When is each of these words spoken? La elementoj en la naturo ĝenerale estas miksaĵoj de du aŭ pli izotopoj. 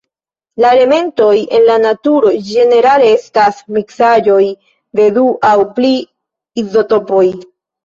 La 0.63 0.69
elementoj 0.77 1.33
en 1.57 1.67
la 1.67 1.75
naturo 1.83 2.31
ĝenerale 2.47 3.11
estas 3.19 3.61
miksaĵoj 3.77 4.41
de 5.01 5.07
du 5.21 5.29
aŭ 5.53 5.55
pli 5.79 5.95
izotopoj. 6.65 7.25